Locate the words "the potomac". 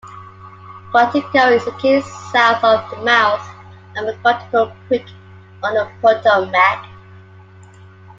5.75-6.87